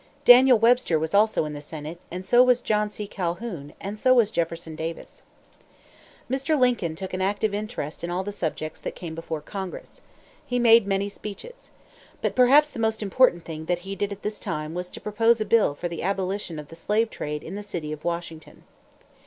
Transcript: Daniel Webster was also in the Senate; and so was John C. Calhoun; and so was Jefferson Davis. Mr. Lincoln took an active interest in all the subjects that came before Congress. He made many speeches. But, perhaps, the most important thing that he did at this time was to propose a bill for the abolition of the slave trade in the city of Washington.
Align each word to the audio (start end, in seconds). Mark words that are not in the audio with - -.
Daniel 0.25 0.57
Webster 0.57 0.97
was 0.97 1.13
also 1.13 1.45
in 1.45 1.53
the 1.53 1.61
Senate; 1.61 1.99
and 2.09 2.25
so 2.25 2.41
was 2.41 2.63
John 2.63 2.89
C. 2.89 3.05
Calhoun; 3.05 3.71
and 3.79 3.99
so 3.99 4.15
was 4.15 4.31
Jefferson 4.31 4.75
Davis. 4.75 5.25
Mr. 6.27 6.57
Lincoln 6.59 6.95
took 6.95 7.13
an 7.13 7.21
active 7.21 7.53
interest 7.53 8.03
in 8.03 8.09
all 8.09 8.23
the 8.23 8.31
subjects 8.31 8.81
that 8.81 8.95
came 8.95 9.13
before 9.13 9.41
Congress. 9.41 10.01
He 10.43 10.57
made 10.57 10.87
many 10.87 11.07
speeches. 11.07 11.69
But, 12.19 12.35
perhaps, 12.35 12.69
the 12.71 12.79
most 12.79 13.03
important 13.03 13.45
thing 13.45 13.65
that 13.65 13.79
he 13.85 13.95
did 13.95 14.11
at 14.11 14.23
this 14.23 14.39
time 14.39 14.73
was 14.73 14.89
to 14.89 14.99
propose 14.99 15.39
a 15.39 15.45
bill 15.45 15.75
for 15.75 15.87
the 15.87 16.01
abolition 16.01 16.57
of 16.57 16.69
the 16.69 16.75
slave 16.75 17.11
trade 17.11 17.43
in 17.43 17.53
the 17.53 17.61
city 17.61 17.91
of 17.91 18.03
Washington. 18.03 18.63